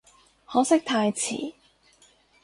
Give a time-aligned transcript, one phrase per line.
[0.47, 1.53] 可惜太遲